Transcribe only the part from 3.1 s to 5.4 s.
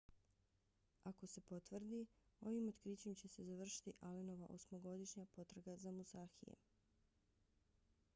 će se završiti allenova osmogodišnja